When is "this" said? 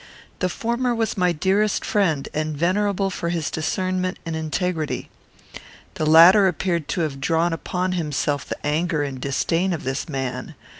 9.83-10.09